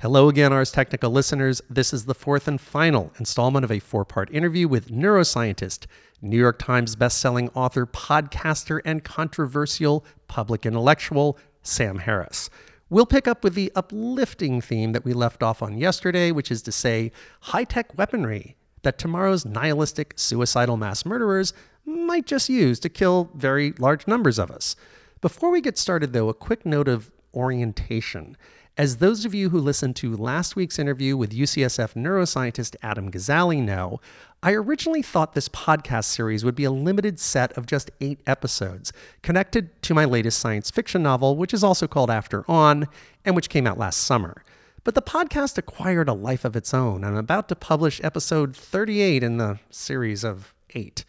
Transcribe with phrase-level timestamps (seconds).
[0.00, 1.60] Hello again, Ars Technica listeners.
[1.68, 5.86] This is the fourth and final installment of a four part interview with neuroscientist,
[6.22, 12.48] New York Times bestselling author, podcaster, and controversial public intellectual, Sam Harris.
[12.88, 16.62] We'll pick up with the uplifting theme that we left off on yesterday, which is
[16.62, 17.10] to say,
[17.40, 21.52] high tech weaponry that tomorrow's nihilistic, suicidal mass murderers
[21.84, 24.76] might just use to kill very large numbers of us.
[25.20, 28.36] Before we get started, though, a quick note of orientation.
[28.78, 33.60] As those of you who listened to last week's interview with UCSF neuroscientist Adam Gazzaley
[33.60, 34.00] know,
[34.40, 38.92] I originally thought this podcast series would be a limited set of just eight episodes,
[39.20, 42.86] connected to my latest science fiction novel, which is also called After On,
[43.24, 44.44] and which came out last summer.
[44.84, 48.54] But the podcast acquired a life of its own, and I'm about to publish episode
[48.54, 51.04] 38 in the series of eight.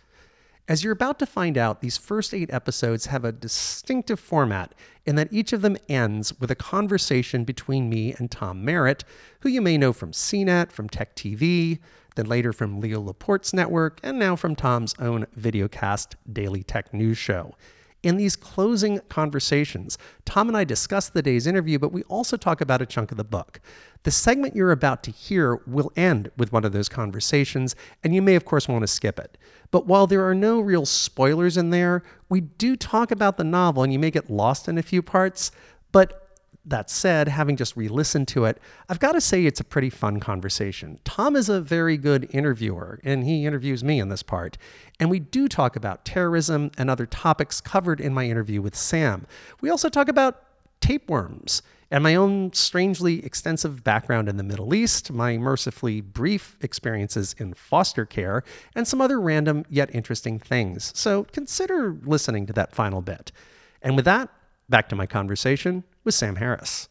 [0.69, 5.15] As you're about to find out, these first eight episodes have a distinctive format in
[5.15, 9.03] that each of them ends with a conversation between me and Tom Merritt,
[9.39, 11.79] who you may know from CNET, from Tech TV,
[12.15, 17.17] then later from Leo Laporte's network, and now from Tom's own videocast Daily Tech News
[17.17, 17.55] Show.
[18.02, 22.61] In these closing conversations, Tom and I discuss the day's interview, but we also talk
[22.61, 23.59] about a chunk of the book.
[24.03, 28.22] The segment you're about to hear will end with one of those conversations, and you
[28.22, 29.38] may, of course, want to skip it.
[29.72, 33.83] But while there are no real spoilers in there, we do talk about the novel,
[33.83, 35.52] and you may get lost in a few parts.
[35.91, 36.28] But
[36.65, 39.89] that said, having just re listened to it, I've got to say it's a pretty
[39.89, 40.99] fun conversation.
[41.03, 44.57] Tom is a very good interviewer, and he interviews me in this part.
[44.99, 49.25] And we do talk about terrorism and other topics covered in my interview with Sam.
[49.61, 50.43] We also talk about
[50.81, 57.33] tapeworms and my own strangely extensive background in the Middle East, my mercifully brief experiences
[57.39, 58.44] in foster care,
[58.75, 60.91] and some other random yet interesting things.
[60.95, 63.31] So consider listening to that final bit.
[63.81, 64.29] And with that,
[64.69, 66.89] back to my conversation with Sam Harris.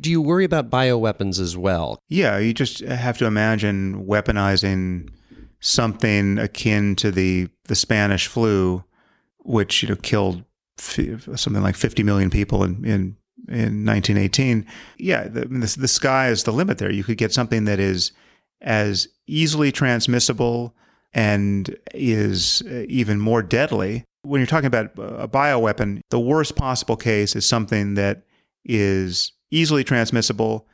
[0.00, 1.98] Do you worry about bioweapons as well?
[2.08, 5.10] Yeah, you just have to imagine weaponizing
[5.60, 8.84] something akin to the the Spanish flu,
[9.38, 10.44] which you know killed
[10.78, 13.16] f- something like 50 million people in in,
[13.48, 14.64] in 1918.
[14.98, 16.92] Yeah, the, the the sky is the limit there.
[16.92, 18.12] You could get something that is
[18.60, 20.74] as easily transmissible
[21.12, 24.04] and is uh, even more deadly.
[24.22, 28.24] When you're talking about a bioweapon, the worst possible case is something that
[28.64, 30.68] is easily transmissible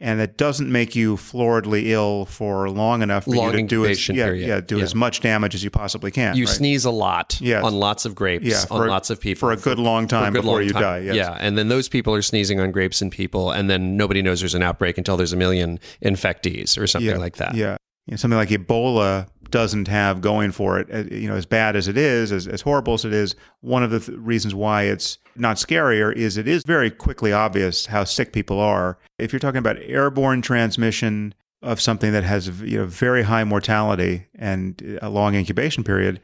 [0.00, 3.84] and that doesn't make you floridly ill for long enough for long you to do
[3.84, 4.82] as, yeah, yeah, do yeah.
[4.82, 6.34] as much damage as you possibly can.
[6.36, 6.54] You right?
[6.54, 7.62] sneeze a lot yes.
[7.62, 10.32] on lots of grapes yeah, on a, lots of people for a good long time
[10.32, 10.82] good before long you time.
[10.82, 10.98] die.
[11.00, 11.16] Yes.
[11.16, 14.40] Yeah, and then those people are sneezing on grapes and people, and then nobody knows
[14.40, 17.54] there's an outbreak until there's a million infectees or something like that.
[17.54, 17.76] Yeah,
[18.16, 20.88] something like Ebola doesn't have going for it.
[20.92, 23.82] uh, You know, as bad as it is, as, as horrible as it is, one
[23.82, 28.04] of the th- reasons why it's not scarier is it is very quickly obvious how
[28.04, 28.98] sick people are.
[29.18, 34.26] If you're talking about airborne transmission of something that has you know very high mortality
[34.34, 36.20] and a long incubation period,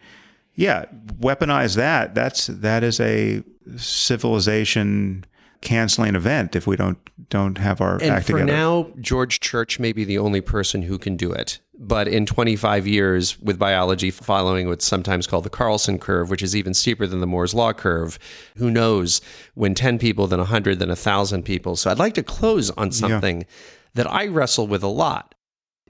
[0.55, 0.87] yeah,
[1.21, 2.15] weaponize that.
[2.15, 3.43] That's that is a
[3.77, 5.25] civilization
[5.67, 6.97] canceling an event if we don't
[7.29, 8.53] don't have our and act for together.
[8.53, 11.59] now, George Church may be the only person who can do it.
[11.79, 16.55] But in 25 years, with biology following what's sometimes called the Carlson curve, which is
[16.55, 18.17] even steeper than the Moore's law curve,
[18.57, 19.21] who knows
[19.55, 21.75] when 10 people, then 100, then 1,000 people.
[21.75, 23.47] So I'd like to close on something yeah.
[23.95, 25.35] that I wrestle with a lot.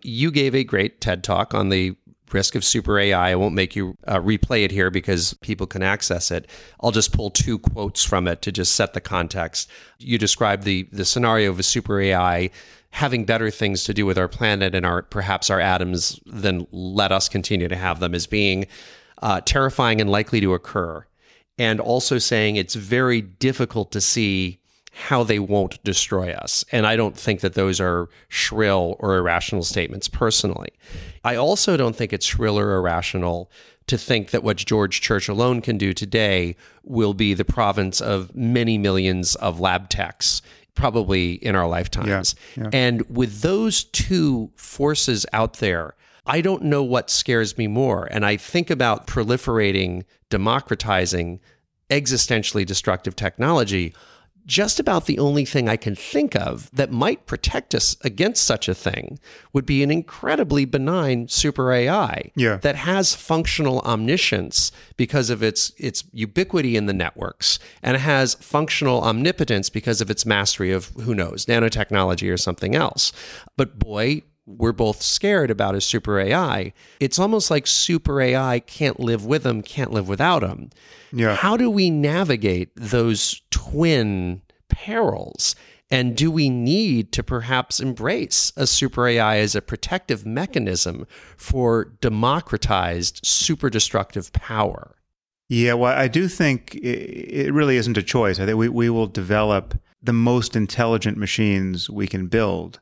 [0.02, 1.96] You gave a great TED talk on the
[2.32, 3.30] risk of super AI.
[3.30, 6.48] I won't make you uh, replay it here because people can access it.
[6.80, 9.70] I'll just pull two quotes from it to just set the context.
[9.98, 12.50] You described the the scenario of a super AI
[12.90, 17.12] having better things to do with our planet and our perhaps our atoms than let
[17.12, 18.66] us continue to have them as being
[19.22, 21.04] uh, terrifying and likely to occur.
[21.58, 24.60] And also saying it's very difficult to see
[24.96, 26.64] how they won't destroy us.
[26.72, 30.70] And I don't think that those are shrill or irrational statements personally.
[31.22, 33.50] I also don't think it's shrill or irrational
[33.88, 38.34] to think that what George Church alone can do today will be the province of
[38.34, 40.40] many millions of lab techs
[40.74, 42.34] probably in our lifetimes.
[42.56, 42.70] Yeah, yeah.
[42.72, 45.94] And with those two forces out there,
[46.24, 48.08] I don't know what scares me more.
[48.10, 51.40] And I think about proliferating, democratizing
[51.90, 53.94] existentially destructive technology
[54.46, 58.68] just about the only thing I can think of that might protect us against such
[58.68, 59.18] a thing
[59.52, 62.56] would be an incredibly benign super AI yeah.
[62.58, 69.02] that has functional omniscience because of its its ubiquity in the networks and has functional
[69.02, 73.12] omnipotence because of its mastery of who knows nanotechnology or something else.
[73.56, 76.72] But boy, we're both scared about is super AI.
[77.00, 80.70] It's almost like super AI can't live with them, can't live without them.
[81.12, 81.34] Yeah.
[81.34, 85.54] How do we navigate those twin perils?
[85.90, 91.84] And do we need to perhaps embrace a super AI as a protective mechanism for
[92.00, 94.96] democratized super destructive power?
[95.48, 98.40] Yeah, well, I do think it really isn't a choice.
[98.40, 102.80] I think we, we will develop the most intelligent machines we can build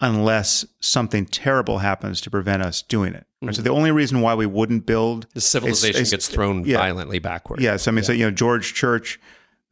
[0.00, 3.26] unless something terrible happens to prevent us doing it.
[3.42, 3.52] Mm-hmm.
[3.52, 6.78] So the only reason why we wouldn't build the civilization is, is, gets thrown yeah,
[6.78, 7.62] violently backwards.
[7.62, 8.06] Yes, I mean, yeah.
[8.06, 9.20] so you know, George Church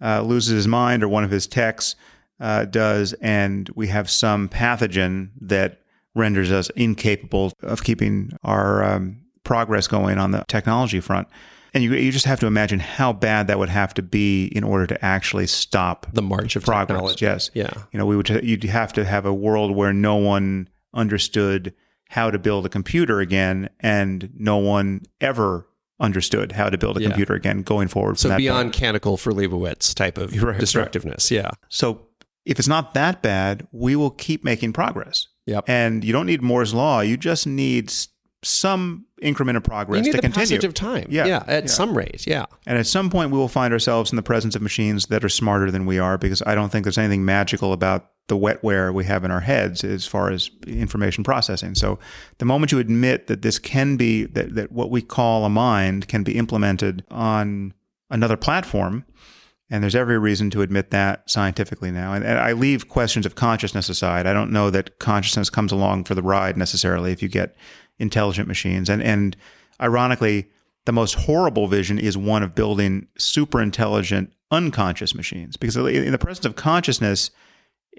[0.01, 1.97] uh, loses his mind, or one of his techs
[2.41, 5.81] uh, does, and we have some pathogen that
[6.15, 11.29] renders us incapable of keeping our um, progress going on the technology front.
[11.73, 14.65] And you, you just have to imagine how bad that would have to be in
[14.65, 16.97] order to actually stop the march of progress.
[16.97, 17.25] Technology.
[17.25, 17.51] Yes.
[17.55, 17.71] Yeah.
[17.93, 21.73] You know, we would you'd have to have a world where no one understood
[22.09, 25.69] how to build a computer again, and no one ever
[26.01, 27.09] understood how to build a yeah.
[27.09, 28.19] computer again going forward.
[28.19, 31.31] So beyond Canticle for Leibowitz type of right, destructiveness.
[31.31, 31.39] Right.
[31.39, 31.51] Yeah.
[31.69, 32.07] So
[32.45, 35.29] if it's not that bad, we will keep making progress.
[35.47, 35.65] Yep.
[35.69, 37.01] And you don't need Moore's law.
[37.01, 37.93] You just need
[38.43, 40.47] some increment of progress you need to the continue.
[40.47, 41.07] passage of time.
[41.09, 41.71] Yeah, yeah at yeah.
[41.71, 42.27] some rate.
[42.27, 42.47] Yeah.
[42.67, 45.29] And at some point, we will find ourselves in the presence of machines that are
[45.29, 49.05] smarter than we are, because I don't think there's anything magical about the wetware we
[49.05, 51.75] have in our heads as far as information processing.
[51.75, 51.99] So,
[52.39, 56.09] the moment you admit that this can be that that what we call a mind
[56.09, 57.75] can be implemented on
[58.09, 59.05] another platform,
[59.69, 62.13] and there's every reason to admit that scientifically now.
[62.13, 64.27] And, and, I leave questions of consciousness aside.
[64.27, 67.55] I don't know that consciousness comes along for the ride necessarily if you get
[68.01, 68.89] intelligent machines.
[68.89, 69.37] And, and
[69.81, 70.49] ironically,
[70.87, 75.57] the most horrible vision is one of building super intelligent, unconscious machines.
[75.57, 77.31] Because in the presence of consciousness,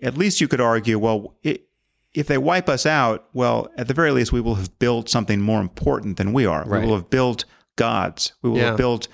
[0.01, 1.68] at least you could argue, well, it,
[2.13, 5.39] if they wipe us out, well, at the very least, we will have built something
[5.39, 6.65] more important than we are.
[6.65, 6.81] Right.
[6.81, 7.45] We will have built
[7.77, 8.33] gods.
[8.42, 8.65] We will yeah.
[8.65, 9.07] have built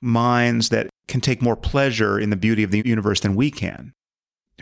[0.00, 3.92] minds that can take more pleasure in the beauty of the universe than we can.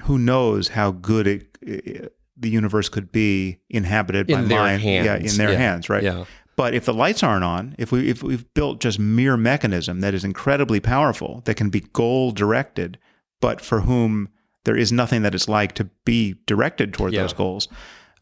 [0.02, 5.06] Who knows how good it, it, the universe could be inhabited in by mind, hands.
[5.06, 5.58] yeah, in their yeah.
[5.58, 6.02] hands, right?
[6.02, 6.24] Yeah.
[6.56, 10.14] But if the lights aren't on, if we if we've built just mere mechanism that
[10.14, 12.98] is incredibly powerful, that can be goal directed,
[13.40, 14.28] but for whom
[14.64, 17.22] there is nothing that it's like to be directed toward yeah.
[17.22, 17.68] those goals,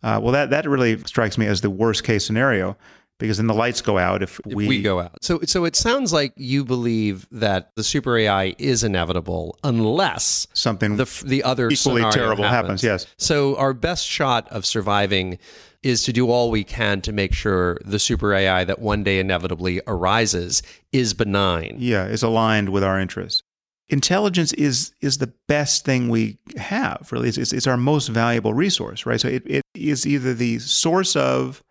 [0.02, 2.76] uh, well, that that really strikes me as the worst case scenario
[3.18, 5.22] because then the lights go out if, if we, we go out.
[5.22, 10.96] So so it sounds like you believe that the super AI is inevitable unless something
[10.96, 12.82] the the other equally terrible happens.
[12.82, 12.84] happens.
[12.84, 13.06] Yes.
[13.16, 15.38] So our best shot of surviving
[15.82, 19.18] is to do all we can to make sure the super AI that one day
[19.20, 20.62] inevitably arises
[20.92, 21.76] is benign.
[21.78, 23.42] Yeah, is aligned with our interests.
[23.88, 27.08] Intelligence is is the best thing we have.
[27.10, 29.20] Really, it's, it's, it's our most valuable resource, right?
[29.20, 31.62] So it, it is either the source of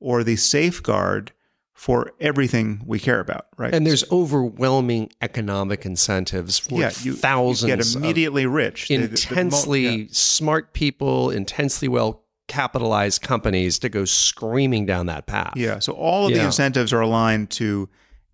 [0.00, 1.32] or the safeguard
[1.72, 3.74] for everything we care about, right?
[3.74, 8.90] And there's overwhelming economic incentives for yeah, you, thousands you get immediately rich.
[8.90, 10.08] Intensely the, the, the, yeah.
[10.10, 15.52] smart people, intensely well capitalized companies to go screaming down that path.
[15.56, 15.78] Yeah.
[15.80, 16.38] So all of yeah.
[16.38, 17.90] the incentives are aligned to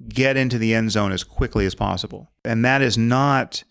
[0.08, 2.30] get into the end zone as quickly as possible.
[2.44, 3.64] And that is not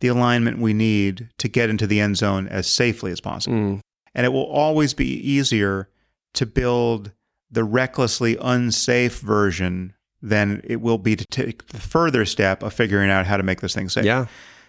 [0.00, 3.56] the alignment we need to get into the end zone as safely as possible.
[3.56, 3.80] Mm.
[4.14, 5.88] And it will always be easier
[6.34, 7.12] to build
[7.50, 13.10] the recklessly unsafe version than it will be to take the further step of figuring
[13.10, 14.04] out how to make this thing safe.
[14.04, 14.26] Yeah.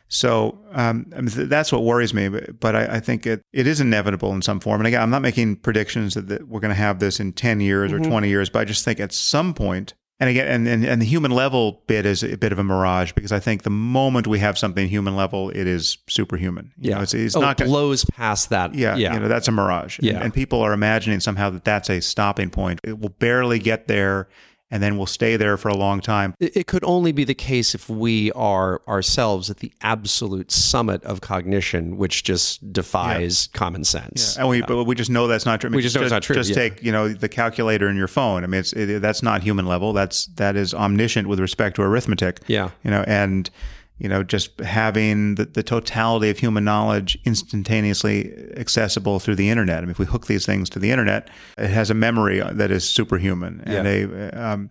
[0.09, 2.29] So um, I mean, th- that's what worries me.
[2.29, 4.79] But, but I, I, think it, it is inevitable in some form.
[4.79, 7.59] And again, I'm not making predictions that, that we're going to have this in 10
[7.59, 8.05] years mm-hmm.
[8.05, 11.01] or 20 years, but I just think at some point, and again, and, and, and
[11.01, 14.25] the human level bit is a bit of a mirage because I think the moment
[14.25, 16.73] we have something human level, it is superhuman.
[16.79, 18.73] You yeah, know, it's, it's oh, not gonna, blows past that.
[18.73, 19.99] Yeah, yeah, you know that's a mirage.
[20.01, 22.79] Yeah, and, and people are imagining somehow that that's a stopping point.
[22.83, 24.27] It will barely get there,
[24.69, 26.33] and then we'll stay there for a long time.
[26.39, 31.21] It could only be the case if we are ourselves at the absolute summit of
[31.21, 33.57] cognition, which just defies yeah.
[33.57, 34.35] common sense.
[34.35, 34.41] Yeah.
[34.41, 35.69] And we, but we just know that's not true.
[35.69, 36.35] I mean, we just know just, it's not true.
[36.35, 36.55] Just yeah.
[36.55, 38.43] take you know the calculator in your phone.
[38.43, 39.93] I mean, it's it, that's not human level.
[39.93, 42.41] That's that is omniscient with respect to arithmetic.
[42.47, 43.49] Yeah, you know, and
[43.97, 49.79] you know, just having the, the totality of human knowledge instantaneously accessible through the internet.
[49.79, 52.71] I mean, if we hook these things to the internet, it has a memory that
[52.71, 54.29] is superhuman and yeah.
[54.29, 54.69] a um,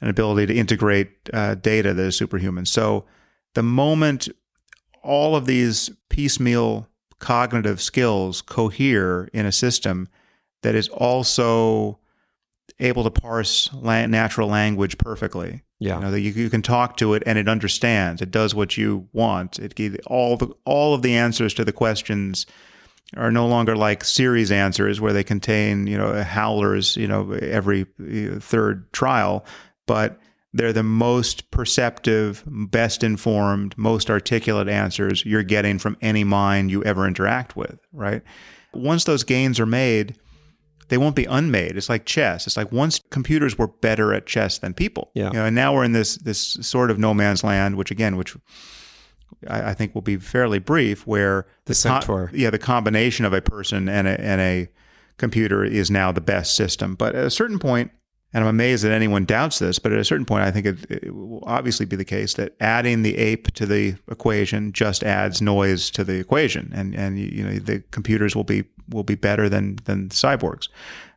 [0.00, 2.66] an ability to integrate uh, data that is superhuman.
[2.66, 3.04] So,
[3.54, 4.28] the moment
[5.02, 10.08] all of these piecemeal cognitive skills cohere in a system
[10.62, 11.98] that is also
[12.78, 15.62] able to parse la- natural language perfectly.
[15.78, 18.22] Yeah, you know that you, you, can talk to it and it understands.
[18.22, 19.58] It does what you want.
[19.58, 22.46] It gives all the all of the answers to the questions
[23.16, 27.86] are no longer like Siri's answers where they contain, you know, howlers, you know, every
[28.40, 29.44] third trial,
[29.86, 30.18] but
[30.52, 36.82] they're the most perceptive, best informed, most articulate answers you're getting from any mind you
[36.84, 38.22] ever interact with, right?
[38.72, 40.16] Once those gains are made,
[40.88, 41.76] they won't be unmade.
[41.76, 42.46] It's like chess.
[42.46, 45.10] It's like once computers were better at chess than people.
[45.14, 45.26] Yeah.
[45.28, 48.16] You know, and now we're in this this sort of no man's land, which again,
[48.16, 48.36] which
[49.48, 52.30] I, I think will be fairly brief, where The centaur.
[52.32, 54.68] yeah, the combination of a person and a, and a
[55.18, 56.94] computer is now the best system.
[56.94, 57.90] But at a certain point,
[58.32, 60.90] and I'm amazed that anyone doubts this, but at a certain point, I think it,
[60.90, 65.40] it will obviously be the case that adding the ape to the equation just adds
[65.40, 69.48] noise to the equation, and and you know the computers will be will be better
[69.48, 70.68] than than cyborgs.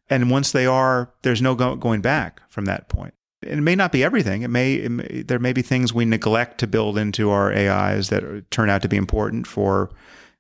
[0.10, 3.14] And once they are, there's no go- going back from that point.
[3.42, 4.42] It may not be everything.
[4.42, 8.10] It may, it may there may be things we neglect to build into our AIs
[8.10, 9.90] that are- turn out to be important for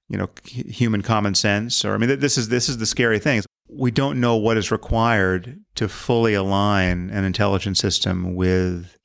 [0.09, 1.85] you know human common sense.
[1.85, 3.41] Or I mean, th- this is this is the scary thing.
[3.69, 8.97] We don't know what is required to fully align an intelligent system with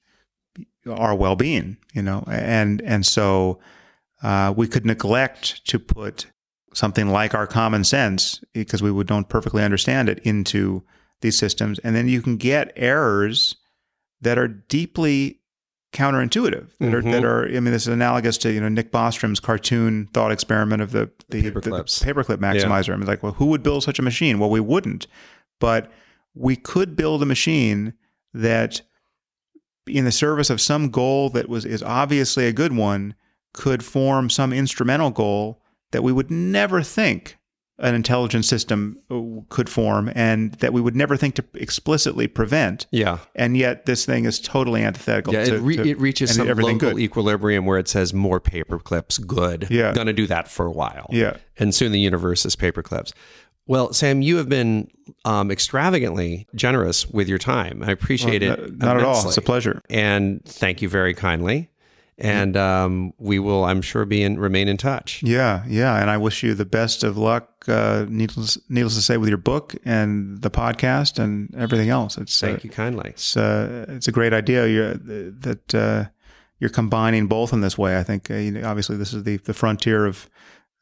[0.88, 1.76] our well-being.
[1.92, 3.61] You know, and and so
[4.23, 6.26] uh, we could neglect to put
[6.73, 10.83] something like our common sense because we would don't perfectly understand it into
[11.21, 13.56] these systems, and then you can get errors
[14.21, 15.40] that are deeply
[15.94, 17.24] counterintuitive that are that mm-hmm.
[17.24, 20.90] are I mean this is analogous to you know Nick Bostrom's cartoon thought experiment of
[20.90, 22.92] the the, the, the paperclip maximizer.
[22.92, 24.38] I mean like well who would build such a machine?
[24.38, 25.06] Well we wouldn't.
[25.60, 25.90] But
[26.34, 27.94] we could build a machine
[28.34, 28.82] that
[29.86, 33.14] in the service of some goal that was is obviously a good one
[33.52, 37.38] could form some instrumental goal that we would never think
[37.78, 42.87] an intelligence system uh, could form and that we would never think to explicitly prevent
[42.93, 43.19] Yeah.
[43.35, 46.47] and yet this thing is totally antithetical Yeah, to, it, re- to- it reaches some
[46.47, 46.99] local good.
[47.00, 49.66] equilibrium where it says more paper clips, good.
[49.71, 49.93] Yeah.
[49.93, 51.07] Going to do that for a while.
[51.11, 51.37] Yeah.
[51.59, 53.12] And soon the universe is paper clips.
[53.66, 54.88] Well, Sam, you have been
[55.25, 57.83] um, extravagantly generous with your time.
[57.83, 58.59] I appreciate Well, it.
[58.61, 59.26] n- not at all.
[59.26, 59.83] It's a pleasure.
[59.90, 61.71] And thank you very kindly.
[62.16, 65.21] And um, we will, I'm sure, be in remain in touch.
[65.23, 67.64] Yeah, yeah, and I wish you the best of luck.
[67.66, 72.16] Uh, needless, needless to say, with your book and the podcast and everything else.
[72.16, 73.11] It's uh, Thank you kindly.
[73.11, 74.68] It's uh, it's a great idea.
[74.68, 76.04] You're, that uh,
[76.61, 77.99] you're combining both in this way.
[77.99, 80.30] I think uh, you know, obviously this is the the frontier of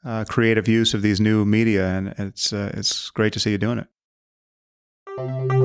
[0.04, 3.58] uh, creative use of these new media, and it's uh, it's great to see you
[3.58, 5.61] doing it.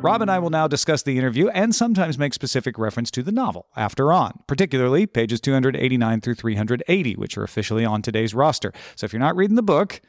[0.00, 3.32] Rob and I will now discuss the interview and sometimes make specific reference to the
[3.32, 8.72] novel, After On, particularly pages 289 through 380, which are officially on today's roster.
[8.94, 10.00] So if you're not reading the book,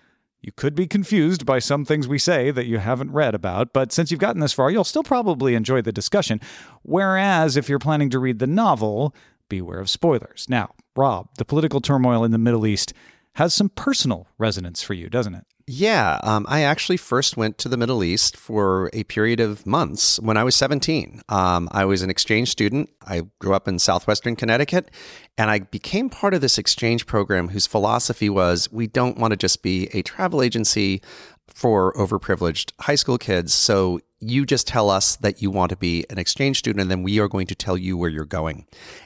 [0.41, 3.91] you could be confused by some things we say that you haven't read about, but
[3.91, 6.39] since you've gotten this far, you'll still probably enjoy the discussion.
[6.83, 9.15] Whereas if you're planning to read the novel,
[9.49, 10.45] beware of spoilers.
[10.47, 12.93] Now, Rob, the political turmoil in the Middle East
[13.39, 15.45] has some personal resonance for you, doesn't it?
[15.65, 20.19] Yeah, um, I actually first went to the Middle East for a period of months
[20.19, 21.21] when I was 17.
[21.29, 22.89] Um, I was an exchange student.
[23.07, 24.91] I grew up in southwestern Connecticut,
[25.37, 29.37] and I became part of this exchange program whose philosophy was we don't want to
[29.37, 31.01] just be a travel agency
[31.47, 33.53] for overprivileged high school kids.
[33.53, 37.03] So you just tell us that you want to be an exchange student, and then
[37.03, 38.65] we are going to tell you where you're going.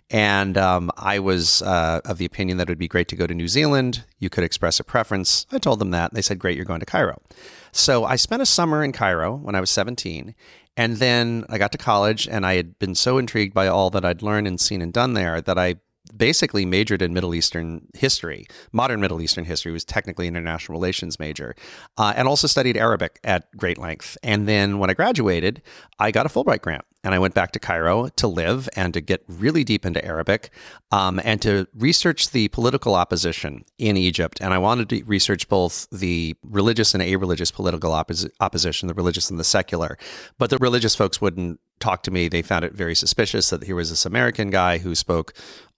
[0.10, 3.28] And um, I was uh, of the opinion that it would be great to go
[3.28, 4.06] to New Zealand.
[4.20, 5.46] You could express a preference.
[5.52, 6.14] I told them that.
[6.14, 7.22] They said, Great, you're going to Cairo.
[7.72, 10.36] So I spent a summer in Cairo when I was 17.
[10.76, 14.04] And then I got to college, and I had been so intrigued by all that
[14.04, 15.76] I'd learned and seen and done there that I
[16.16, 21.56] basically majored in Middle Eastern history, modern Middle Eastern history, was technically international relations major,
[21.98, 24.18] uh, and also studied Arabic at great length.
[24.24, 25.62] And then when I graduated,
[26.00, 26.86] I got a Fulbright grant.
[27.06, 30.52] And I went back to Cairo to live and to get really deep into Arabic
[30.90, 34.40] um, and to research the political opposition in Egypt.
[34.40, 38.94] And I wanted to research both the religious and a religious political oppos- opposition, the
[38.94, 39.98] religious and the secular.
[40.38, 42.30] But the religious folks wouldn't talk to me.
[42.30, 45.34] They found it very suspicious that here was this American guy who spoke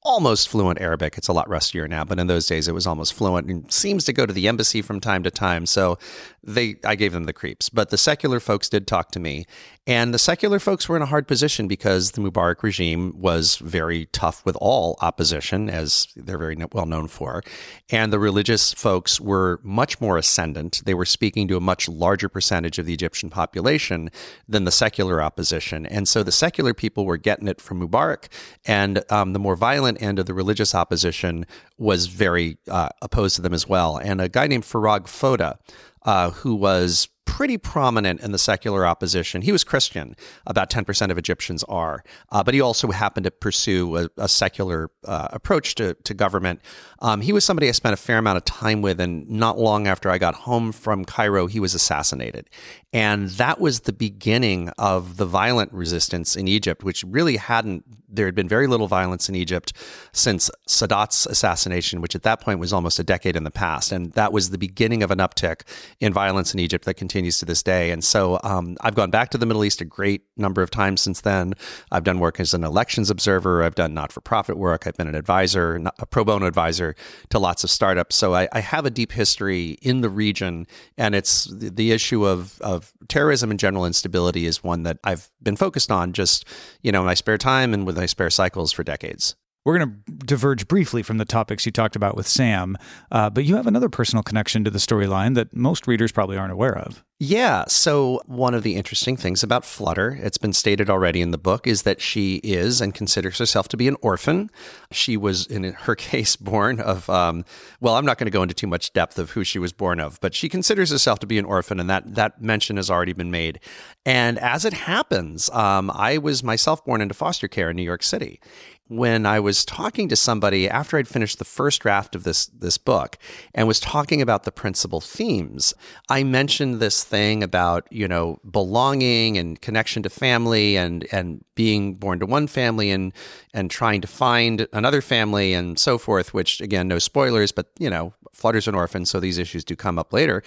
[0.06, 1.18] almost fluent Arabic.
[1.18, 4.06] It's a lot rustier now, but in those days it was almost fluent and seems
[4.06, 5.66] to go to the embassy from time to time.
[5.66, 5.98] So
[6.44, 7.70] they I gave them the creeps.
[7.70, 9.46] But the secular folks did talk to me.
[9.88, 14.08] And the secular folks were in a hard position because the Mubarak regime was very
[14.08, 17.44] tough with all opposition, as they're very well known for.
[17.92, 20.82] And the religious folks were much more ascendant.
[20.86, 24.10] They were speaking to a much larger percentage of the Egyptian population
[24.48, 25.86] than the secular opposition.
[25.86, 28.28] And so the secular people were getting it from Mubarak.
[28.66, 31.46] And um, the more violent end of the religious opposition
[31.78, 33.98] was very uh, opposed to them as well.
[33.98, 35.58] And a guy named Farag Foda,
[36.06, 39.42] uh, who was pretty prominent in the secular opposition.
[39.42, 40.16] He was Christian,
[40.48, 44.90] about 10% of Egyptians are, uh, but he also happened to pursue a, a secular
[45.04, 46.62] uh, approach to, to government.
[47.00, 49.86] Um, he was somebody I spent a fair amount of time with, and not long
[49.86, 52.50] after I got home from Cairo, he was assassinated.
[52.94, 58.26] And that was the beginning of the violent resistance in Egypt, which really hadn't, there
[58.28, 59.74] had been very little violence in Egypt
[60.14, 63.92] since Sadat's assassination, which at that point was almost a decade in the past.
[63.92, 65.64] And that was the beginning of an uptick
[66.00, 67.92] in violence in Egypt that continues to this day.
[67.92, 71.02] And so um, I've gone back to the Middle East a great number of times
[71.02, 71.54] since then.
[71.92, 75.08] I've done work as an elections observer, I've done not for profit work, I've been
[75.08, 76.96] an advisor, a pro bono advisor
[77.30, 78.16] to lots of startups.
[78.16, 80.68] So I, I have a deep history in the region.
[80.98, 85.30] And it's the, the issue of, of terrorism and general instability is one that I've
[85.42, 86.46] been focused on just,
[86.82, 89.36] you know, in my spare time and with my spare cycles for decades.
[89.66, 92.78] We're going to diverge briefly from the topics you talked about with Sam,
[93.12, 96.54] uh, but you have another personal connection to the storyline that most readers probably aren't
[96.54, 97.04] aware of.
[97.18, 97.64] Yeah.
[97.68, 101.66] So, one of the interesting things about Flutter, it's been stated already in the book,
[101.66, 104.52] is that she is and considers herself to be an orphan.
[104.92, 107.46] She was, in her case, born of, um,
[107.80, 110.00] well, I'm not going to go into too much depth of who she was born
[110.00, 113.14] of, but she considers herself to be an orphan, and that, that mention has already
[113.14, 113.62] been made.
[114.06, 118.04] And as it happens, um, I was myself born into foster care in New York
[118.04, 118.42] City
[118.88, 122.78] when I was talking to somebody after I'd finished the first draft of this this
[122.78, 123.18] book
[123.54, 125.74] and was talking about the principal themes,
[126.08, 131.96] I mentioned this thing about, you know, belonging and connection to family and and being
[131.96, 133.12] born to one family and
[133.54, 137.90] and trying to find another family and so forth, which again, no spoilers, but you
[137.90, 140.44] know, Flutter's an orphan, so these issues do come up later.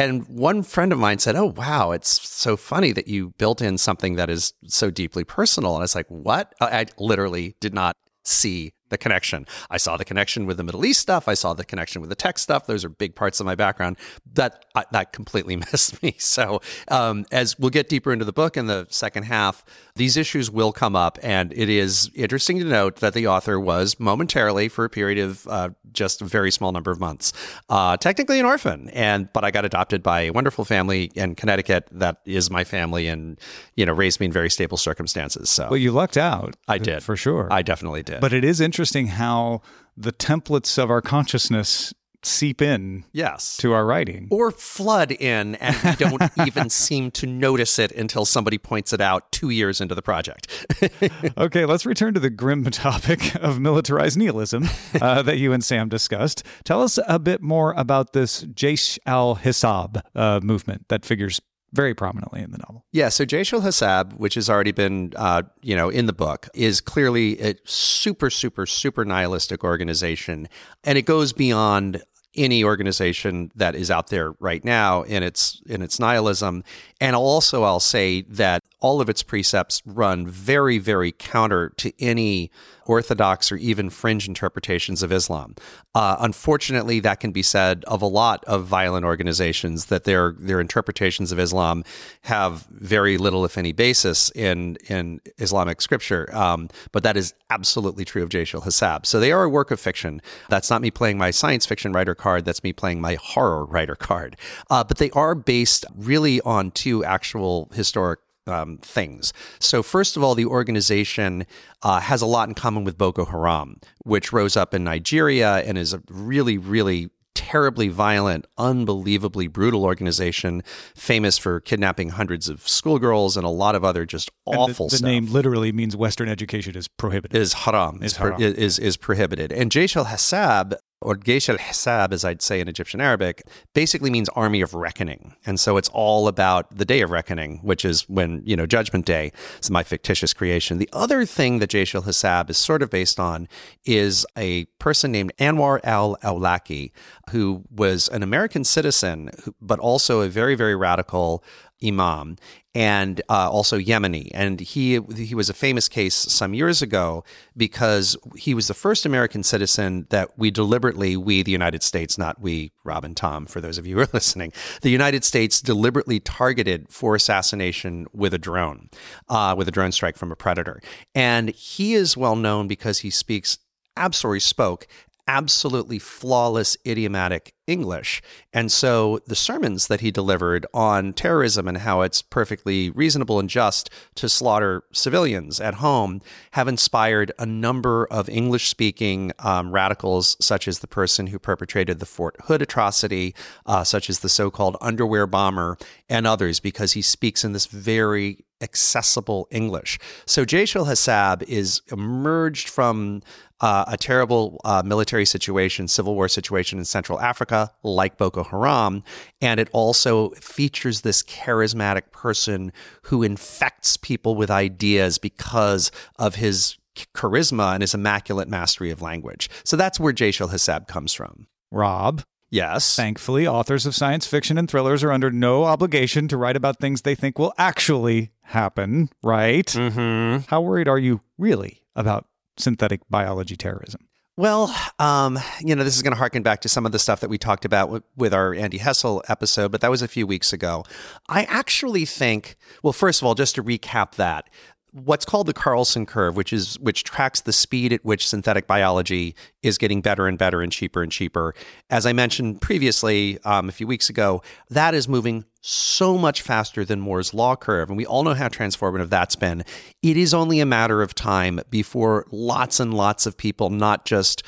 [0.00, 3.76] And one friend of mine said, Oh, wow, it's so funny that you built in
[3.76, 5.74] something that is so deeply personal.
[5.74, 6.54] And I was like, What?
[6.58, 9.46] I literally did not see the connection.
[9.70, 11.28] I saw the connection with the Middle East stuff.
[11.28, 12.66] I saw the connection with the tech stuff.
[12.66, 13.96] Those are big parts of my background.
[14.34, 16.16] That that completely missed me.
[16.18, 20.50] So um, as we'll get deeper into the book in the second half, these issues
[20.50, 24.84] will come up, and it is interesting to note that the author was momentarily, for
[24.84, 27.32] a period of uh, just a very small number of months,
[27.68, 31.88] uh, technically an orphan, and but I got adopted by a wonderful family in Connecticut
[31.92, 33.38] that is my family, and
[33.76, 35.50] you know raised me in very stable circumstances.
[35.50, 36.56] So well, you lucked out.
[36.68, 37.48] I did for sure.
[37.50, 38.20] I definitely did.
[38.20, 39.62] But it is interesting how
[39.96, 43.56] the templates of our consciousness seep in yes.
[43.58, 44.28] to our writing.
[44.30, 49.00] Or flood in and we don't even seem to notice it until somebody points it
[49.00, 50.66] out two years into the project.
[51.36, 54.68] Okay let's return to the grim topic of militarized nihilism
[55.00, 56.42] uh, that you and sam discussed.
[56.64, 61.40] Tell us a bit more about this jaish al-hisab uh, movement that figures
[61.72, 62.84] very prominently in the novel.
[62.92, 66.80] Yeah, so Jaish al-Hisab, which has already been, uh, you know, in the book, is
[66.80, 70.48] clearly a super, super, super nihilistic organization,
[70.84, 72.02] and it goes beyond
[72.36, 76.62] any organization that is out there right now in its in its nihilism
[77.00, 82.50] and also I'll say that all of its precepts run very very counter to any
[82.90, 85.54] orthodox or even fringe interpretations of Islam.
[85.94, 90.60] Uh, unfortunately, that can be said of a lot of violent organizations that their their
[90.60, 91.84] interpretations of Islam
[92.22, 96.28] have very little, if any, basis in in Islamic scripture.
[96.34, 99.06] Um, but that is absolutely true of Jaish al-Hisab.
[99.06, 100.20] So they are a work of fiction.
[100.48, 102.44] That's not me playing my science fiction writer card.
[102.44, 104.36] That's me playing my horror writer card.
[104.68, 109.32] Uh, but they are based really on two actual historic um, things.
[109.58, 111.46] So, first of all, the organization
[111.82, 115.78] uh, has a lot in common with Boko Haram, which rose up in Nigeria and
[115.78, 120.62] is a really, really terribly violent, unbelievably brutal organization,
[120.94, 124.96] famous for kidnapping hundreds of schoolgirls and a lot of other just awful the, the
[124.98, 125.08] stuff.
[125.08, 127.40] name literally means Western education is prohibited.
[127.40, 128.02] Is haram.
[128.02, 128.36] Is, haram.
[128.36, 129.52] Pro, is, is prohibited.
[129.52, 133.42] And Jaish al-Hisab or Geish al-Hisab, as I'd say in Egyptian Arabic,
[133.74, 135.34] basically means army of reckoning.
[135.46, 139.06] And so it's all about the day of reckoning, which is when, you know, Judgment
[139.06, 140.78] Day is my fictitious creation.
[140.78, 143.48] The other thing that Jaish al-Hisab is sort of based on
[143.84, 146.92] is a person named Anwar al-Awlaki,
[147.30, 151.42] who was an American citizen, but also a very, very radical
[151.84, 152.36] imam
[152.74, 154.30] and uh, also Yemeni.
[154.32, 157.24] And he he was a famous case some years ago
[157.56, 162.40] because he was the first American citizen that we deliberately, we the United States, not
[162.40, 166.20] we Rob and Tom, for those of you who are listening, the United States deliberately
[166.20, 168.90] targeted for assassination with a drone,
[169.28, 170.80] uh, with a drone strike from a predator.
[171.14, 173.58] And he is well known because he speaks
[173.96, 174.86] absolutely spoke
[175.30, 178.20] absolutely flawless idiomatic English.
[178.52, 183.48] And so the sermons that he delivered on terrorism and how it's perfectly reasonable and
[183.48, 190.36] just to slaughter civilians at home have inspired a number of English speaking um, radicals,
[190.40, 193.32] such as the person who perpetrated the Fort Hood atrocity,
[193.66, 197.66] uh, such as the so called underwear bomber, and others, because he speaks in this
[197.66, 199.98] very accessible English.
[200.26, 203.22] So Jaish al-Hisab is emerged from
[203.60, 209.02] uh, a terrible uh, military situation, civil war situation in Central Africa, like Boko Haram.
[209.40, 216.76] And it also features this charismatic person who infects people with ideas because of his
[217.14, 219.48] charisma and his immaculate mastery of language.
[219.64, 221.46] So that's where Jaish al-Hisab comes from.
[221.70, 222.22] Rob.
[222.52, 222.96] Yes.
[222.96, 227.02] Thankfully, authors of science fiction and thrillers are under no obligation to write about things
[227.02, 229.66] they think will actually happen, right?
[229.66, 230.46] Mm-hmm.
[230.48, 234.06] How worried are you really about synthetic biology terrorism?
[234.36, 237.20] Well, um, you know, this is going to harken back to some of the stuff
[237.20, 240.26] that we talked about w- with our Andy Hessel episode, but that was a few
[240.26, 240.84] weeks ago.
[241.28, 244.48] I actually think, well, first of all, just to recap that,
[244.92, 249.34] what's called the Carlson curve, which is which tracks the speed at which synthetic biology
[249.62, 251.54] is getting better and better and cheaper and cheaper.
[251.90, 256.84] As I mentioned previously um, a few weeks ago, that is moving so much faster
[256.84, 259.64] than Moore's law curve, and we all know how transformative that's been.
[260.02, 264.42] It is only a matter of time before lots and lots of people, not just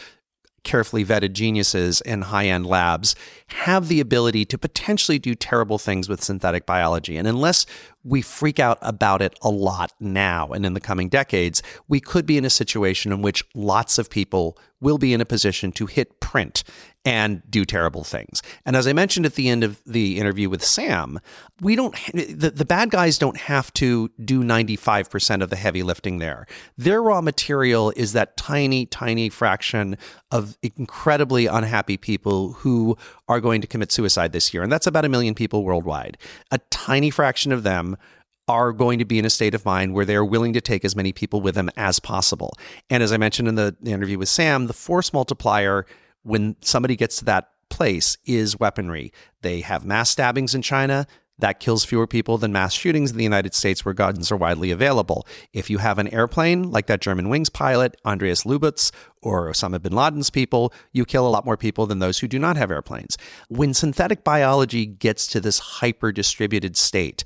[0.65, 3.15] carefully vetted geniuses in high end labs
[3.49, 7.17] have the ability to potentially do terrible things with synthetic biology.
[7.17, 7.67] And unless
[8.05, 12.27] we freak out about it a lot now and in the coming decades, we could
[12.27, 15.87] be in a situation in which lots of people will be in a position to
[15.87, 16.65] hit print
[17.05, 18.43] and do terrible things.
[18.65, 21.21] And as I mentioned at the end of the interview with Sam,
[21.61, 26.19] we don't the, the bad guys don't have to do 95% of the heavy lifting
[26.19, 26.47] there.
[26.77, 29.97] Their raw material is that tiny tiny fraction
[30.31, 32.97] of incredibly unhappy people who
[33.29, 34.63] are going to commit suicide this year.
[34.63, 36.19] And that's about a million people worldwide.
[36.51, 37.92] A tiny fraction of them
[38.49, 40.97] are going to be in a state of mind where they're willing to take as
[40.97, 42.53] many people with them as possible.
[42.91, 45.87] And as I mentioned in the, the interview with Sam, the force multiplier
[46.23, 49.13] when somebody gets to that place is weaponry.
[49.41, 51.07] They have mass stabbings in China.
[51.39, 54.71] That kills fewer people than mass shootings in the United States where guns are widely
[54.71, 55.27] available.
[55.53, 59.93] If you have an airplane like that German Wings pilot, Andreas Lubitz, or Osama bin
[59.93, 63.17] Laden's people, you kill a lot more people than those who do not have airplanes.
[63.49, 67.25] When synthetic biology gets to this hyper distributed state,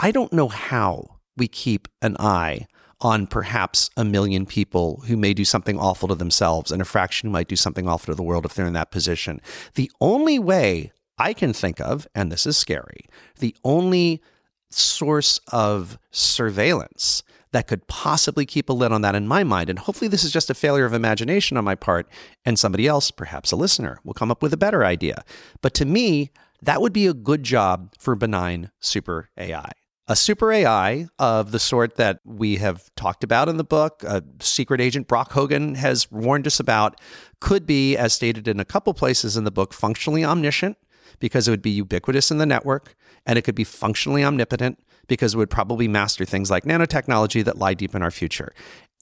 [0.00, 2.66] I don't know how we keep an eye
[3.00, 7.28] on perhaps a million people who may do something awful to themselves and a fraction
[7.28, 9.40] who might do something awful to the world if they're in that position.
[9.74, 13.06] The only way I can think of, and this is scary,
[13.38, 14.22] the only
[14.70, 19.78] source of surveillance that could possibly keep a lid on that in my mind, and
[19.78, 22.08] hopefully this is just a failure of imagination on my part,
[22.44, 25.24] and somebody else, perhaps a listener, will come up with a better idea.
[25.62, 29.70] But to me, that would be a good job for benign super AI.
[30.06, 34.22] A super AI of the sort that we have talked about in the book, a
[34.38, 37.00] secret agent Brock Hogan has warned us about,
[37.40, 40.76] could be, as stated in a couple places in the book, functionally omniscient
[41.20, 45.32] because it would be ubiquitous in the network, and it could be functionally omnipotent because
[45.32, 48.52] it would probably master things like nanotechnology that lie deep in our future.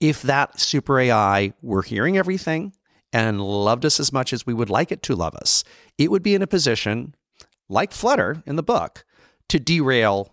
[0.00, 2.74] If that super AI were hearing everything
[3.12, 5.64] and loved us as much as we would like it to love us,
[5.98, 7.16] it would be in a position,
[7.68, 9.04] like Flutter in the book,
[9.48, 10.32] to derail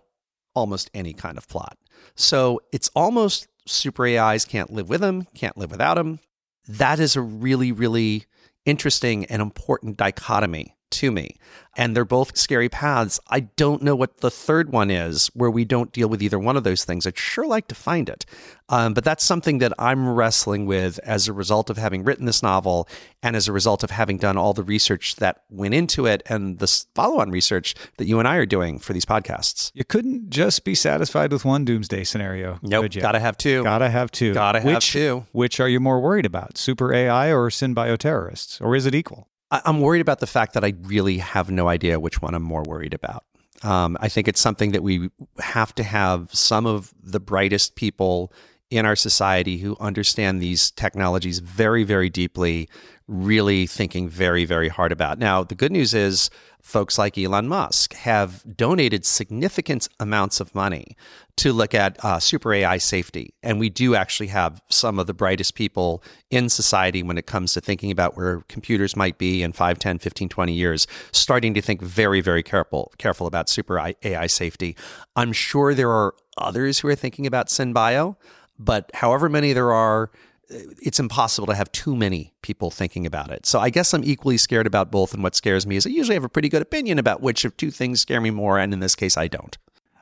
[0.54, 1.78] almost any kind of plot.
[2.16, 6.20] So it's almost super AIs can't live with them, can't live without them.
[6.68, 8.26] That is a really, really
[8.66, 11.36] interesting and important dichotomy to me.
[11.78, 13.19] And they're both scary paths.
[13.30, 16.58] I don't know what the third one is where we don't deal with either one
[16.58, 17.08] of those things.
[17.08, 18.25] I'd sure like to find it.
[18.67, 22.43] Um, but that's something that I'm wrestling with as a result of having written this
[22.43, 22.89] novel
[23.23, 26.60] and as a result of having done all the research that went into it and
[26.60, 29.71] the follow on research that you and I are doing for these podcasts.
[29.73, 32.60] You couldn't just be satisfied with one doomsday scenario.
[32.62, 32.84] Nope.
[32.84, 33.02] could you?
[33.02, 33.63] Gotta have two.
[33.63, 34.34] Gotta have two.
[34.34, 35.25] Gotta have which, two.
[35.32, 38.60] Which are you more worried about, super AI or synbioterrorists?
[38.62, 39.29] Or is it equal?
[39.52, 42.44] I- I'm worried about the fact that I really have no idea which one I'm
[42.44, 43.24] more worried about.
[43.64, 45.10] Um, I think it's something that we
[45.40, 48.32] have to have some of the brightest people
[48.70, 52.70] in our society who understand these technologies very, very deeply,
[53.08, 55.18] really thinking very, very hard about.
[55.18, 56.30] Now, the good news is
[56.62, 60.95] folks like Elon Musk have donated significant amounts of money
[61.38, 63.34] to look at uh, super AI safety.
[63.41, 67.54] And we do actually have some of the brightest people in society when it comes
[67.54, 71.62] to thinking about where computers might be in 5, 10, 15, 20 years, starting to
[71.62, 74.76] think very, very careful, careful about super AI safety.
[75.15, 78.17] I'm sure there are others who are thinking about SynBio,
[78.58, 80.12] but however many there are,
[80.50, 83.46] it's impossible to have too many people thinking about it.
[83.46, 85.14] So I guess I'm equally scared about both.
[85.14, 87.56] And what scares me is I usually have a pretty good opinion about which of
[87.56, 88.58] two things scare me more.
[88.58, 89.58] And in this case, I don't.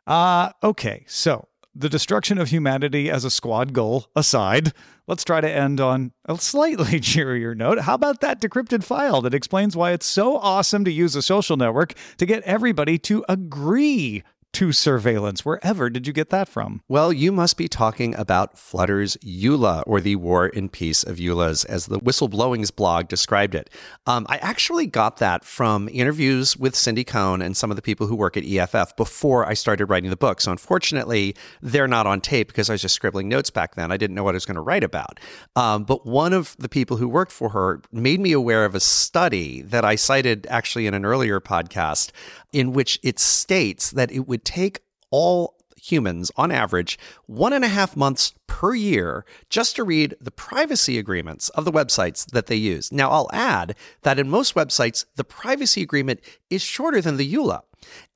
[0.06, 1.04] Uh, okay.
[1.08, 4.74] So the destruction of humanity as a squad goal aside,
[5.06, 7.80] let's try to end on a slightly cheerier note.
[7.80, 11.58] How about that decrypted file that explains why it's so awesome to use a social
[11.58, 15.46] network to get everybody to agree to surveillance.
[15.46, 16.82] Wherever did you get that from?
[16.88, 21.66] Well, you must be talking about Flutter's EULA, or the War and Peace of EULAs,
[21.66, 23.70] as the Whistleblowings blog described it.
[24.08, 28.08] Um, I actually got that from interviews with Cindy Cohn and some of the people
[28.08, 30.42] who work at EFF before I started writing the book.
[30.42, 33.92] So unfortunately, they're not on tape because I was just scribbling notes back then.
[33.92, 35.20] I didn't know what I was going to write about.
[35.56, 38.80] Um, but one of the people who worked for her made me aware of a
[38.80, 42.12] study that I cited actually in an earlier podcast
[42.52, 44.80] in which it states that it would take
[45.12, 50.32] all humans on average one and a half months per year just to read the
[50.32, 52.92] privacy agreements of the websites that they use.
[52.92, 57.62] Now, I'll add that in most websites, the privacy agreement is shorter than the EULA.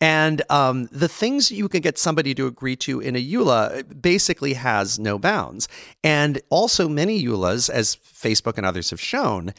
[0.02, 4.54] And um, the things you can get somebody to agree to in a EULA basically
[4.54, 5.68] has no bounds.
[6.04, 9.54] And also, many EULAs, as Facebook and others have shown,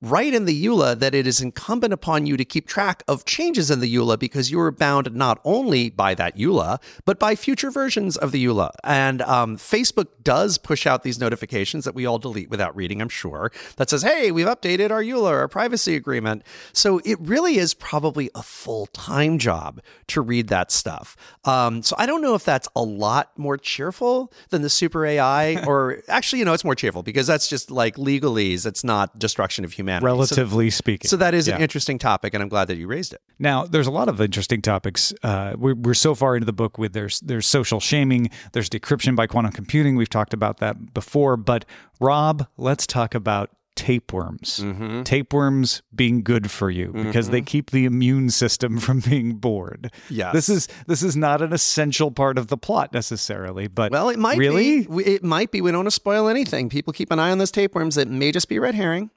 [0.00, 3.68] write in the EULA that it is incumbent upon you to keep track of changes
[3.68, 7.70] in the EULA because you are bound not only by that EULA, but by future
[7.70, 8.70] versions of the EULA.
[8.84, 13.08] And um, Facebook does push out these notifications that we all delete without reading, I'm
[13.08, 16.44] sure, that says, hey, we've updated our EULA, our privacy agreement.
[16.72, 21.16] So it really is probably a full time job to read that stuff.
[21.44, 25.64] Um, so I don't know if that's a lot more cheerful than the super AI,
[25.66, 28.64] or actually, you know, it's more cheerful because that's just like legalese.
[28.64, 30.04] It's not destruction of humanity humanity.
[30.04, 31.08] Relatively so, speaking.
[31.08, 31.56] So that is yeah.
[31.56, 33.22] an interesting topic, and I'm glad that you raised it.
[33.38, 35.12] Now, there's a lot of interesting topics.
[35.22, 39.16] Uh, we're, we're so far into the book with there's there's social shaming, there's decryption
[39.16, 39.96] by quantum computing.
[39.96, 41.64] We've talked about that before, but
[42.00, 44.58] Rob, let's talk about tapeworms.
[44.58, 45.04] Mm-hmm.
[45.04, 47.32] Tapeworms being good for you because mm-hmm.
[47.32, 49.92] they keep the immune system from being bored.
[50.10, 50.32] Yes.
[50.32, 54.18] This is this is not an essential part of the plot necessarily, but Well, it
[54.18, 54.84] might really?
[54.84, 55.04] be.
[55.04, 55.60] It might be.
[55.60, 56.68] We don't want to spoil anything.
[56.68, 57.96] People keep an eye on those tapeworms.
[57.96, 59.10] It may just be red herring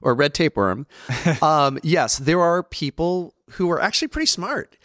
[0.00, 0.86] or red tapeworm.
[1.42, 4.76] um, yes, there are people who are actually pretty smart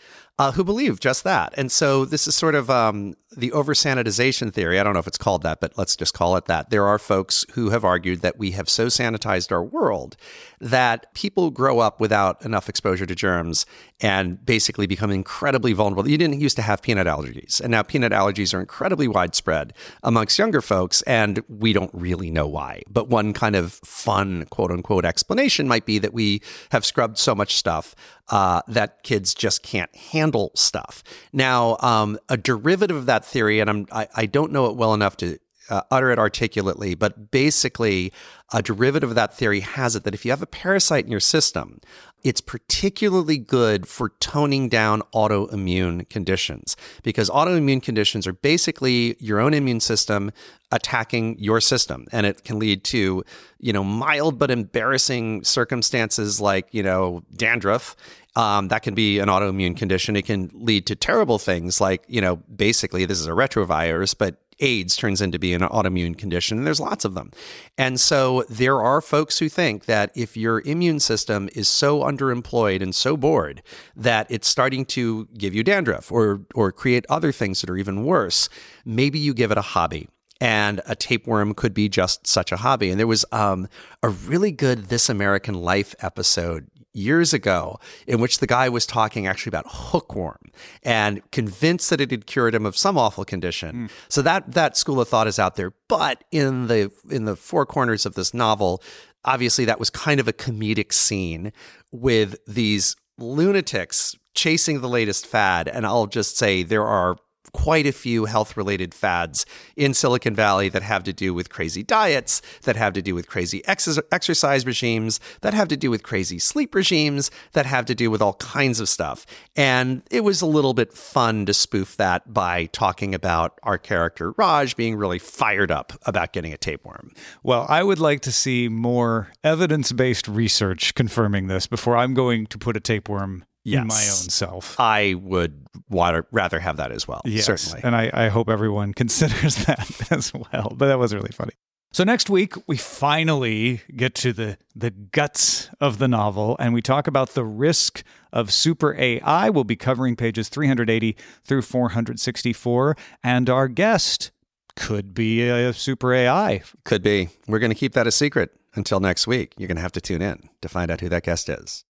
[0.41, 1.53] uh, who believe just that.
[1.55, 4.79] And so this is sort of um, the over sanitization theory.
[4.79, 6.71] I don't know if it's called that, but let's just call it that.
[6.71, 10.17] There are folks who have argued that we have so sanitized our world
[10.59, 13.67] that people grow up without enough exposure to germs
[13.99, 16.09] and basically become incredibly vulnerable.
[16.09, 20.39] You didn't used to have peanut allergies, and now peanut allergies are incredibly widespread amongst
[20.39, 22.81] younger folks, and we don't really know why.
[22.89, 27.35] But one kind of fun, quote unquote, explanation might be that we have scrubbed so
[27.35, 27.95] much stuff
[28.29, 31.03] uh, that kids just can't handle stuff.
[31.33, 34.93] Now, um, a derivative of that theory, and I'm, I, I don't know it well
[34.93, 35.37] enough to
[35.71, 38.11] uh, utter it articulately, but basically,
[38.53, 41.21] a derivative of that theory has it that if you have a parasite in your
[41.21, 41.79] system,
[42.23, 49.53] it's particularly good for toning down autoimmune conditions because autoimmune conditions are basically your own
[49.53, 50.31] immune system
[50.71, 53.23] attacking your system and it can lead to
[53.59, 57.95] you know mild but embarrassing circumstances like you know dandruff
[58.35, 60.15] um, that can be an autoimmune condition.
[60.15, 64.37] It can lead to terrible things like you know basically this is a retrovirus but
[64.61, 67.31] AIDS turns into be an autoimmune condition, and there's lots of them.
[67.77, 72.81] And so there are folks who think that if your immune system is so underemployed
[72.81, 73.61] and so bored
[73.95, 78.05] that it's starting to give you dandruff or or create other things that are even
[78.05, 78.49] worse,
[78.85, 80.07] maybe you give it a hobby
[80.41, 82.89] and a tapeworm could be just such a hobby.
[82.89, 83.67] And there was um,
[84.01, 89.27] a really good This American Life episode years ago in which the guy was talking
[89.27, 90.51] actually about hookworm
[90.83, 93.87] and convinced that it had cured him of some awful condition.
[93.87, 93.91] Mm.
[94.09, 95.73] So that that school of thought is out there.
[95.87, 98.81] But in the in the four corners of this novel,
[99.23, 101.51] obviously that was kind of a comedic scene
[101.91, 105.67] with these lunatics chasing the latest fad.
[105.67, 107.17] And I'll just say there are
[107.53, 111.83] quite a few health related fads in Silicon Valley that have to do with crazy
[111.83, 116.03] diets, that have to do with crazy ex- exercise regimes, that have to do with
[116.03, 119.25] crazy sleep regimes, that have to do with all kinds of stuff.
[119.55, 124.31] And it was a little bit fun to spoof that by talking about our character
[124.37, 127.11] Raj being really fired up about getting a tapeworm.
[127.43, 132.47] Well, I would like to see more evidence based research confirming this before I'm going
[132.47, 133.81] to put a tapeworm yes.
[133.81, 134.79] in my own self.
[134.79, 137.21] I would water, rather have that as well.
[137.25, 137.45] Yes.
[137.45, 137.81] Certainly.
[137.83, 140.73] And I, I hope everyone considers that as well.
[140.75, 141.53] But that was really funny.
[141.93, 146.81] So next week we finally get to the the guts of the novel and we
[146.81, 149.49] talk about the risk of super AI.
[149.49, 152.95] We'll be covering pages 380 through 464
[153.25, 154.31] and our guest
[154.77, 156.61] could be a super AI.
[156.85, 157.27] Could be.
[157.45, 159.53] We're going to keep that a secret until next week.
[159.57, 161.83] You're going to have to tune in to find out who that guest is.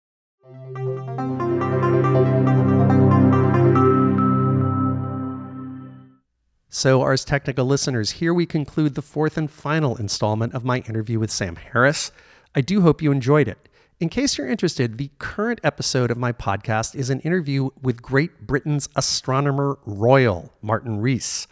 [6.74, 11.20] So, Ars Technica listeners, here we conclude the fourth and final installment of my interview
[11.20, 12.14] with Sam Harris.
[12.56, 13.68] I do hope you enjoyed it.
[14.00, 18.48] In case you're interested, the current episode of my podcast is an interview with Great
[18.48, 21.46] Britain's astronomer royal, Martin Rees.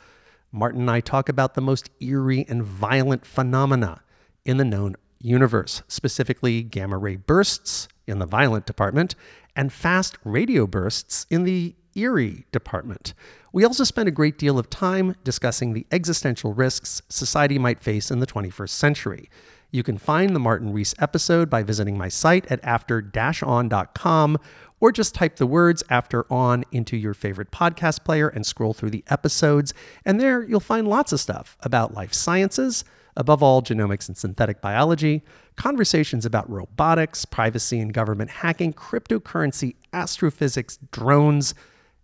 [0.54, 4.02] Martin and I talk about the most eerie and violent phenomena
[4.46, 9.16] in the known universe, specifically gamma ray bursts in the violent department
[9.54, 13.14] and fast radio bursts in the eerie department.
[13.52, 18.12] We also spend a great deal of time discussing the existential risks society might face
[18.12, 19.30] in the 21st century.
[19.72, 24.38] You can find the Martin Rees episode by visiting my site at after-on.com
[24.80, 28.90] or just type the words after on into your favorite podcast player and scroll through
[28.92, 29.74] the episodes.
[30.06, 32.84] And there you'll find lots of stuff about life sciences,
[33.16, 35.24] above all, genomics and synthetic biology,
[35.56, 41.54] conversations about robotics, privacy and government hacking, cryptocurrency, astrophysics, drones,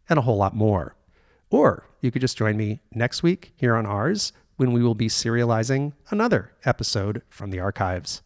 [0.10, 0.96] and a whole lot more.
[1.50, 5.08] Or you could just join me next week here on Ars when we will be
[5.08, 8.22] serializing another episode from the archives.